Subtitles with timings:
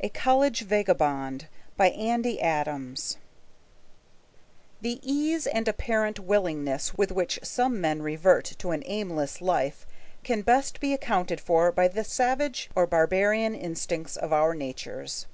[0.00, 1.46] V A COLLEGE VAGABOND
[1.78, 3.18] The
[5.04, 9.86] ease and apparent willingness with which some men revert to an aimless life
[10.24, 15.26] can best be accounted for by the savage or barbarian instincts of our natures.